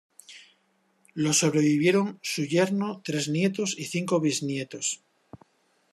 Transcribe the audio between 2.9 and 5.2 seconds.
tres nietos y cinco bisnietos.